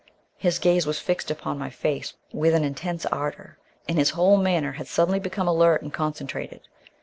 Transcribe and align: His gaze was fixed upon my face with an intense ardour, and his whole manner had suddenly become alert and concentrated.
His 0.37 0.57
gaze 0.57 0.87
was 0.87 0.97
fixed 0.97 1.29
upon 1.29 1.59
my 1.59 1.69
face 1.69 2.15
with 2.33 2.55
an 2.55 2.63
intense 2.63 3.05
ardour, 3.05 3.59
and 3.87 3.99
his 3.99 4.09
whole 4.09 4.35
manner 4.37 4.71
had 4.71 4.87
suddenly 4.87 5.19
become 5.19 5.47
alert 5.47 5.83
and 5.83 5.93
concentrated. 5.93 6.67